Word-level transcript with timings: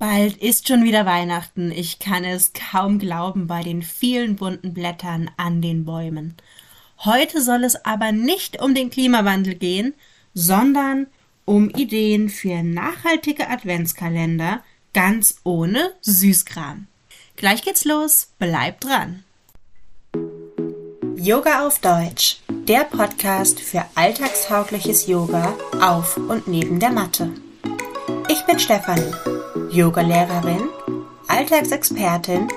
Bald 0.00 0.38
ist 0.38 0.66
schon 0.66 0.82
wieder 0.82 1.04
Weihnachten. 1.04 1.70
Ich 1.70 1.98
kann 1.98 2.24
es 2.24 2.54
kaum 2.54 2.98
glauben 2.98 3.46
bei 3.46 3.62
den 3.62 3.82
vielen 3.82 4.36
bunten 4.36 4.72
Blättern 4.72 5.30
an 5.36 5.60
den 5.60 5.84
Bäumen. 5.84 6.38
Heute 7.04 7.42
soll 7.42 7.64
es 7.64 7.84
aber 7.84 8.10
nicht 8.10 8.62
um 8.62 8.74
den 8.74 8.88
Klimawandel 8.88 9.56
gehen, 9.56 9.92
sondern 10.32 11.06
um 11.44 11.68
Ideen 11.68 12.30
für 12.30 12.62
nachhaltige 12.62 13.50
Adventskalender 13.50 14.62
ganz 14.94 15.42
ohne 15.44 15.92
Süßkram. 16.00 16.86
Gleich 17.36 17.62
geht's 17.62 17.84
los, 17.84 18.30
bleibt 18.38 18.84
dran. 18.84 19.22
Yoga 21.16 21.66
auf 21.66 21.78
Deutsch, 21.80 22.38
der 22.48 22.84
Podcast 22.84 23.60
für 23.60 23.84
alltagstaugliches 23.96 25.08
Yoga 25.08 25.58
auf 25.78 26.16
und 26.16 26.48
neben 26.48 26.80
der 26.80 26.90
Matte. 26.90 27.32
Ich 28.30 28.40
bin 28.46 28.58
Stefanie 28.58 29.12
Yogalehrerin, 29.72 30.68
Alltagsexpertin 31.28 32.48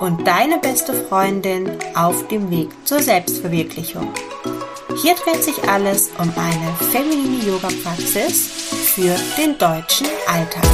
und 0.00 0.26
deine 0.26 0.58
beste 0.58 0.94
Freundin 0.94 1.70
auf 1.94 2.26
dem 2.26 2.50
Weg 2.50 2.70
zur 2.84 2.98
Selbstverwirklichung. 3.00 4.12
Hier 5.00 5.14
dreht 5.14 5.44
sich 5.44 5.62
alles 5.68 6.10
um 6.18 6.32
eine 6.36 6.74
feminine 6.90 7.44
Yoga-Praxis 7.44 8.48
für 8.94 9.14
den 9.38 9.56
deutschen 9.58 10.08
Alltag. 10.26 10.64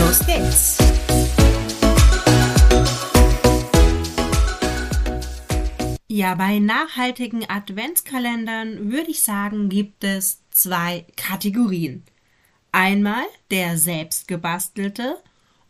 Los 0.00 0.18
geht's! 0.26 0.78
Ja, 6.08 6.34
bei 6.34 6.58
nachhaltigen 6.58 7.48
Adventskalendern 7.48 8.90
würde 8.90 9.10
ich 9.10 9.22
sagen, 9.22 9.68
gibt 9.68 10.02
es 10.02 10.40
zwei 10.50 11.04
Kategorien. 11.14 12.04
Einmal 12.76 13.24
der 13.50 13.78
selbstgebastelte 13.78 15.16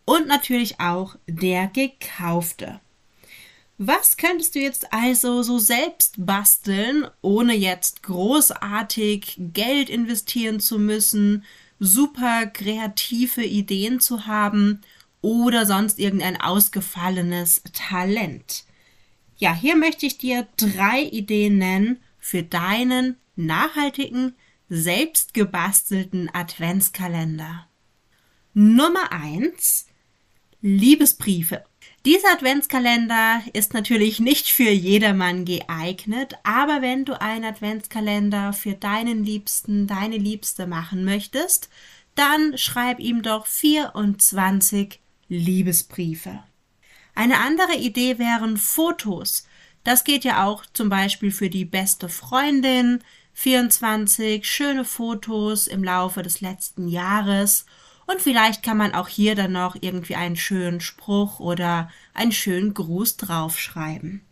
und 0.06 0.26
natürlich 0.26 0.80
auch 0.80 1.14
der 1.28 1.68
gekaufte. 1.68 2.80
Was 3.78 4.16
könntest 4.16 4.56
du 4.56 4.58
jetzt 4.58 4.92
also 4.92 5.44
so 5.44 5.58
selbst 5.58 6.14
basteln, 6.18 7.06
ohne 7.22 7.54
jetzt 7.54 8.02
großartig 8.02 9.36
Geld 9.38 9.88
investieren 9.88 10.58
zu 10.58 10.80
müssen, 10.80 11.44
super 11.78 12.46
kreative 12.46 13.44
Ideen 13.44 14.00
zu 14.00 14.26
haben 14.26 14.80
oder 15.20 15.64
sonst 15.64 16.00
irgendein 16.00 16.40
ausgefallenes 16.40 17.62
Talent? 17.72 18.64
Ja, 19.38 19.54
hier 19.54 19.76
möchte 19.76 20.06
ich 20.06 20.18
dir 20.18 20.48
drei 20.56 21.02
Ideen 21.02 21.58
nennen 21.58 22.00
für 22.18 22.42
deinen 22.42 23.14
nachhaltigen 23.36 24.34
selbst 24.68 25.34
gebastelten 25.34 26.28
Adventskalender. 26.32 27.66
Nummer 28.54 29.12
eins: 29.12 29.86
Liebesbriefe. 30.60 31.64
Dieser 32.04 32.32
Adventskalender 32.32 33.42
ist 33.52 33.74
natürlich 33.74 34.20
nicht 34.20 34.48
für 34.48 34.70
jedermann 34.70 35.44
geeignet, 35.44 36.34
aber 36.44 36.80
wenn 36.80 37.04
du 37.04 37.20
einen 37.20 37.44
Adventskalender 37.44 38.52
für 38.52 38.74
deinen 38.74 39.24
Liebsten, 39.24 39.86
deine 39.86 40.16
Liebste 40.16 40.66
machen 40.66 41.04
möchtest, 41.04 41.68
dann 42.14 42.56
schreib 42.56 43.00
ihm 43.00 43.22
doch 43.22 43.46
24 43.46 45.00
Liebesbriefe. 45.28 46.42
Eine 47.14 47.40
andere 47.40 47.74
Idee 47.76 48.18
wären 48.18 48.56
Fotos. 48.56 49.46
Das 49.84 50.04
geht 50.04 50.24
ja 50.24 50.44
auch 50.44 50.64
zum 50.72 50.88
Beispiel 50.88 51.30
für 51.30 51.50
die 51.50 51.64
beste 51.64 52.08
Freundin, 52.08 53.00
24 53.38 54.50
schöne 54.50 54.86
Fotos 54.86 55.66
im 55.66 55.84
Laufe 55.84 56.22
des 56.22 56.40
letzten 56.40 56.88
Jahres 56.88 57.66
und 58.06 58.22
vielleicht 58.22 58.62
kann 58.62 58.78
man 58.78 58.94
auch 58.94 59.08
hier 59.08 59.34
dann 59.34 59.52
noch 59.52 59.76
irgendwie 59.78 60.14
einen 60.14 60.36
schönen 60.36 60.80
Spruch 60.80 61.38
oder 61.38 61.90
einen 62.14 62.32
schönen 62.32 62.72
Gruß 62.72 63.18
draufschreiben. 63.18 64.22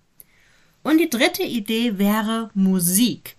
Und 0.82 0.98
die 0.98 1.10
dritte 1.10 1.42
Idee 1.42 1.98
wäre 1.98 2.50
Musik. 2.54 3.36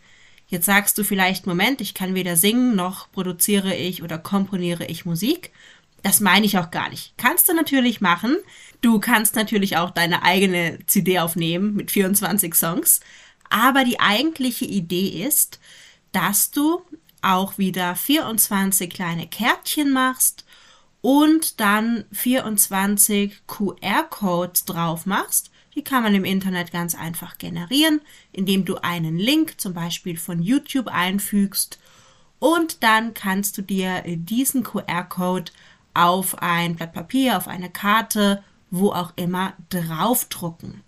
Jetzt 0.47 0.67
sagst 0.67 0.99
du 0.99 1.03
vielleicht, 1.03 1.47
Moment, 1.47 1.81
ich 1.81 1.95
kann 1.95 2.13
weder 2.13 2.37
singen 2.37 2.75
noch 2.75 3.11
produziere 3.11 3.75
ich 3.75 4.03
oder 4.03 4.19
komponiere 4.19 4.85
ich 4.85 5.03
Musik. 5.03 5.51
Das 6.03 6.19
meine 6.19 6.45
ich 6.45 6.59
auch 6.59 6.69
gar 6.69 6.89
nicht. 6.89 7.15
Kannst 7.17 7.49
du 7.49 7.55
natürlich 7.55 8.01
machen. 8.01 8.37
Du 8.81 8.99
kannst 8.99 9.35
natürlich 9.35 9.77
auch 9.77 9.89
deine 9.89 10.21
eigene 10.21 10.77
CD 10.85 11.17
aufnehmen 11.17 11.73
mit 11.73 11.89
24 11.89 12.53
Songs. 12.53 12.99
Aber 13.55 13.85
die 13.85 14.01
eigentliche 14.01 14.65
Idee 14.65 15.23
ist, 15.23 15.61
dass 16.11 16.51
du 16.51 16.81
auch 17.21 17.57
wieder 17.57 17.95
24 17.95 18.89
kleine 18.89 19.27
Kärtchen 19.27 19.93
machst 19.93 20.43
und 20.99 21.61
dann 21.61 22.03
24 22.11 23.47
QR-Codes 23.47 24.65
drauf 24.65 25.05
machst. 25.05 25.51
Die 25.73 25.85
kann 25.85 26.03
man 26.03 26.13
im 26.13 26.25
Internet 26.25 26.73
ganz 26.73 26.95
einfach 26.95 27.37
generieren, 27.37 28.01
indem 28.33 28.65
du 28.65 28.75
einen 28.75 29.17
Link 29.17 29.61
zum 29.61 29.73
Beispiel 29.73 30.17
von 30.17 30.41
YouTube 30.41 30.87
einfügst 30.87 31.79
und 32.39 32.83
dann 32.83 33.13
kannst 33.13 33.57
du 33.57 33.61
dir 33.61 34.03
diesen 34.05 34.63
QR-Code 34.63 35.53
auf 35.93 36.41
ein 36.41 36.75
Blatt 36.75 36.91
Papier, 36.91 37.37
auf 37.37 37.47
eine 37.47 37.69
Karte, 37.69 38.43
wo 38.69 38.91
auch 38.91 39.13
immer 39.15 39.53
draufdrucken. 39.69 40.84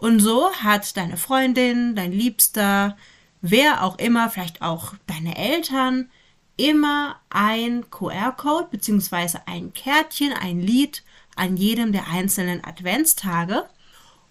Und 0.00 0.20
so 0.20 0.50
hat 0.54 0.96
deine 0.96 1.18
Freundin, 1.18 1.94
dein 1.94 2.10
Liebster, 2.10 2.96
wer 3.42 3.84
auch 3.84 3.98
immer, 3.98 4.30
vielleicht 4.30 4.62
auch 4.62 4.94
deine 5.06 5.36
Eltern, 5.36 6.08
immer 6.56 7.16
ein 7.28 7.90
QR-Code 7.90 8.68
bzw. 8.70 9.40
ein 9.44 9.74
Kärtchen, 9.74 10.32
ein 10.32 10.58
Lied 10.58 11.02
an 11.36 11.58
jedem 11.58 11.92
der 11.92 12.08
einzelnen 12.08 12.64
Adventstage. 12.64 13.66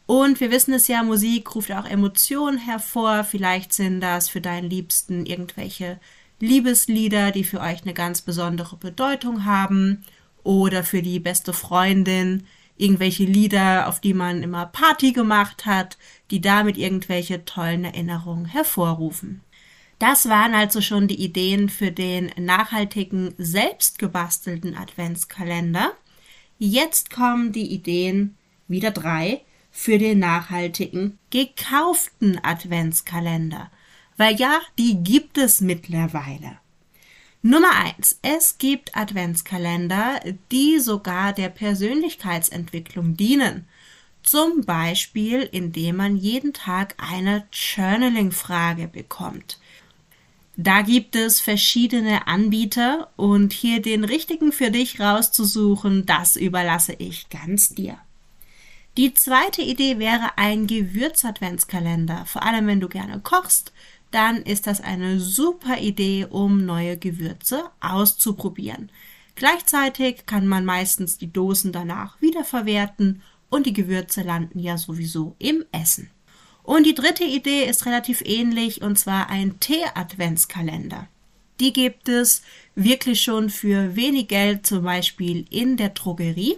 Und 0.07 0.39
wir 0.39 0.49
wissen 0.49 0.73
es 0.73 0.87
ja, 0.87 1.03
Musik 1.03 1.53
ruft 1.53 1.71
auch 1.71 1.85
Emotionen 1.85 2.57
hervor. 2.57 3.23
Vielleicht 3.23 3.71
sind 3.71 4.01
das 4.01 4.27
für 4.27 4.41
deinen 4.41 4.71
Liebsten 4.71 5.27
irgendwelche 5.27 5.99
Liebeslieder, 6.39 7.29
die 7.29 7.43
für 7.43 7.59
euch 7.59 7.83
eine 7.83 7.93
ganz 7.93 8.23
besondere 8.23 8.75
Bedeutung 8.75 9.45
haben. 9.45 10.03
Oder 10.41 10.83
für 10.83 11.03
die 11.03 11.19
beste 11.19 11.53
Freundin 11.53 12.47
irgendwelche 12.79 13.25
Lieder, 13.25 13.87
auf 13.87 13.99
die 13.99 14.13
man 14.13 14.41
immer 14.41 14.65
Party 14.65 15.11
gemacht 15.11 15.65
hat, 15.65 15.97
die 16.31 16.41
damit 16.41 16.77
irgendwelche 16.77 17.45
tollen 17.45 17.83
Erinnerungen 17.83 18.45
hervorrufen. 18.45 19.41
Das 19.99 20.29
waren 20.29 20.53
also 20.53 20.79
schon 20.79 21.09
die 21.09 21.21
Ideen 21.21 21.67
für 21.67 21.91
den 21.91 22.31
nachhaltigen, 22.37 23.35
selbstgebastelten 23.37 24.75
Adventskalender. 24.75 25.91
Jetzt 26.57 27.09
kommen 27.09 27.51
die 27.51 27.67
Ideen, 27.67 28.37
wieder 28.69 28.91
drei, 28.91 29.41
für 29.71 29.97
den 29.97 30.19
nachhaltigen, 30.19 31.19
gekauften 31.29 32.41
Adventskalender. 32.41 33.69
Weil 34.15 34.35
ja, 34.35 34.59
die 34.77 35.03
gibt 35.03 35.37
es 35.37 35.59
mittlerweile. 35.59 36.59
Nummer 37.41 37.71
eins: 37.71 38.19
Es 38.21 38.57
gibt 38.57 38.97
Adventskalender, 38.97 40.19
die 40.51 40.79
sogar 40.79 41.31
der 41.31 41.49
Persönlichkeitsentwicklung 41.49 43.15
dienen. 43.15 43.65
Zum 44.23 44.65
Beispiel, 44.65 45.47
indem 45.51 45.95
man 45.95 46.17
jeden 46.17 46.51
Tag 46.51 46.95
eine 46.97 47.47
Journaling-Frage 47.53 48.89
bekommt. 48.89 49.57
Da 50.57 50.81
gibt 50.81 51.15
es 51.15 51.39
verschiedene 51.39 52.27
Anbieter 52.27 53.09
und 53.15 53.53
hier 53.53 53.81
den 53.81 54.03
richtigen 54.03 54.51
für 54.51 54.71
dich 54.71 54.99
rauszusuchen, 54.99 56.05
das 56.05 56.35
überlasse 56.35 56.91
ich 56.91 57.29
ganz 57.29 57.69
dir. 57.69 57.97
Die 58.97 59.13
zweite 59.13 59.61
Idee 59.61 59.99
wäre 59.99 60.37
ein 60.37 60.67
Gewürz-Adventskalender, 60.67 62.25
vor 62.25 62.43
allem 62.43 62.67
wenn 62.67 62.81
du 62.81 62.89
gerne 62.89 63.21
kochst, 63.21 63.71
dann 64.11 64.37
ist 64.37 64.67
das 64.67 64.81
eine 64.81 65.19
super 65.19 65.79
Idee, 65.79 66.25
um 66.29 66.65
neue 66.65 66.97
Gewürze 66.97 67.69
auszuprobieren. 67.79 68.91
Gleichzeitig 69.35 70.25
kann 70.25 70.47
man 70.47 70.65
meistens 70.65 71.17
die 71.17 71.31
Dosen 71.31 71.71
danach 71.71 72.21
wiederverwerten 72.21 73.21
und 73.49 73.65
die 73.65 73.73
Gewürze 73.73 74.21
landen 74.21 74.59
ja 74.59 74.77
sowieso 74.77 75.35
im 75.39 75.63
Essen. 75.71 76.09
Und 76.63 76.85
die 76.85 76.93
dritte 76.93 77.23
Idee 77.23 77.63
ist 77.65 77.85
relativ 77.85 78.21
ähnlich 78.25 78.81
und 78.81 78.99
zwar 78.99 79.29
ein 79.29 79.59
Tee-Adventskalender. 79.59 81.07
Die 81.59 81.73
gibt 81.73 82.07
es 82.09 82.41
wirklich 82.75 83.21
schon 83.21 83.49
für 83.49 83.95
wenig 83.95 84.27
Geld, 84.27 84.65
zum 84.65 84.83
Beispiel 84.83 85.45
in 85.49 85.77
der 85.77 85.89
Drogerie, 85.89 86.57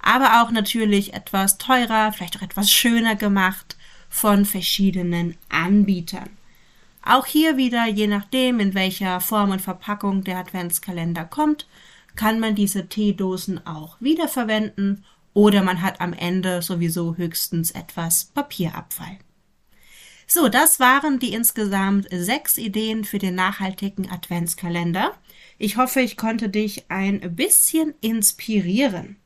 aber 0.00 0.42
auch 0.42 0.50
natürlich 0.50 1.14
etwas 1.14 1.58
teurer, 1.58 2.12
vielleicht 2.12 2.36
auch 2.36 2.42
etwas 2.42 2.70
schöner 2.70 3.16
gemacht 3.16 3.76
von 4.08 4.44
verschiedenen 4.44 5.36
Anbietern. 5.48 6.30
Auch 7.08 7.24
hier 7.24 7.56
wieder, 7.56 7.86
je 7.86 8.06
nachdem, 8.06 8.60
in 8.60 8.74
welcher 8.74 9.22
Form 9.22 9.50
und 9.50 9.62
Verpackung 9.62 10.24
der 10.24 10.36
Adventskalender 10.36 11.24
kommt, 11.24 11.66
kann 12.16 12.38
man 12.38 12.54
diese 12.54 12.86
Teedosen 12.90 13.66
auch 13.66 13.96
wiederverwenden 13.98 15.06
oder 15.32 15.62
man 15.62 15.80
hat 15.80 16.02
am 16.02 16.12
Ende 16.12 16.60
sowieso 16.60 17.16
höchstens 17.16 17.70
etwas 17.70 18.26
Papierabfall. 18.26 19.16
So, 20.26 20.50
das 20.50 20.80
waren 20.80 21.18
die 21.18 21.32
insgesamt 21.32 22.08
sechs 22.10 22.58
Ideen 22.58 23.04
für 23.04 23.18
den 23.18 23.36
nachhaltigen 23.36 24.10
Adventskalender. 24.10 25.14
Ich 25.56 25.78
hoffe, 25.78 26.02
ich 26.02 26.18
konnte 26.18 26.50
dich 26.50 26.90
ein 26.90 27.20
bisschen 27.34 27.94
inspirieren. 28.02 29.16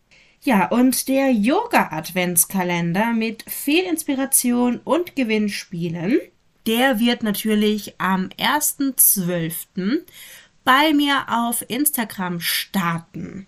Ja, 0.44 0.68
und 0.68 1.08
der 1.08 1.32
Yoga-Adventskalender 1.32 3.12
mit 3.12 3.42
viel 3.50 3.82
Inspiration 3.82 4.78
und 4.84 5.16
Gewinnspielen, 5.16 6.20
der 6.66 7.00
wird 7.00 7.22
natürlich 7.22 7.94
am 7.98 8.28
1.12. 8.38 10.02
bei 10.64 10.92
mir 10.92 11.24
auf 11.28 11.64
Instagram 11.68 12.40
starten. 12.40 13.46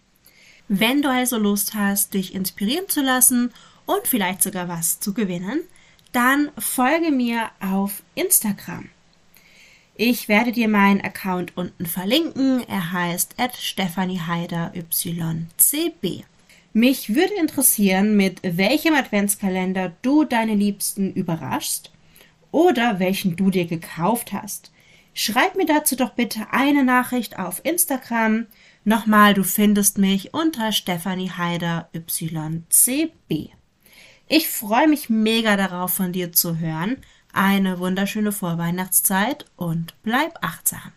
Wenn 0.68 1.02
du 1.02 1.10
also 1.10 1.36
Lust 1.38 1.74
hast, 1.74 2.14
dich 2.14 2.34
inspirieren 2.34 2.88
zu 2.88 3.02
lassen 3.02 3.52
und 3.86 4.06
vielleicht 4.06 4.42
sogar 4.42 4.68
was 4.68 5.00
zu 5.00 5.12
gewinnen, 5.12 5.60
dann 6.12 6.50
folge 6.58 7.10
mir 7.10 7.50
auf 7.60 8.02
Instagram. 8.14 8.88
Ich 9.96 10.28
werde 10.28 10.52
dir 10.52 10.68
meinen 10.68 11.02
Account 11.02 11.56
unten 11.56 11.86
verlinken. 11.86 12.66
Er 12.68 12.92
heißt 12.92 13.36
stephanieheiderycb. 13.60 16.24
Mich 16.72 17.14
würde 17.14 17.34
interessieren, 17.34 18.16
mit 18.16 18.40
welchem 18.42 18.94
Adventskalender 18.94 19.92
du 20.02 20.24
deine 20.24 20.56
Liebsten 20.56 21.12
überraschst 21.12 21.92
oder 22.54 23.00
welchen 23.00 23.34
du 23.34 23.50
dir 23.50 23.66
gekauft 23.66 24.32
hast. 24.32 24.70
Schreib 25.12 25.56
mir 25.56 25.66
dazu 25.66 25.96
doch 25.96 26.10
bitte 26.10 26.46
eine 26.52 26.84
Nachricht 26.84 27.36
auf 27.36 27.60
Instagram. 27.64 28.46
Nochmal, 28.84 29.34
du 29.34 29.42
findest 29.42 29.98
mich 29.98 30.34
unter 30.34 30.70
Stephanie 30.70 31.30
Heider 31.30 31.88
YCB. 31.92 33.50
Ich 34.28 34.48
freue 34.48 34.86
mich 34.86 35.10
mega 35.10 35.56
darauf, 35.56 35.94
von 35.94 36.12
dir 36.12 36.32
zu 36.32 36.58
hören. 36.58 36.98
Eine 37.32 37.80
wunderschöne 37.80 38.30
Vorweihnachtszeit 38.30 39.46
und 39.56 40.00
bleib 40.04 40.38
achtsam. 40.40 40.92